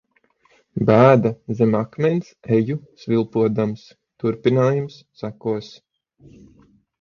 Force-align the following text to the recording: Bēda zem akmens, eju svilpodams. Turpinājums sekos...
Bēda 0.89 1.31
zem 1.59 1.77
akmens, 1.79 2.31
eju 2.55 2.77
svilpodams. 3.03 3.85
Turpinājums 4.25 4.97
sekos... 5.21 5.71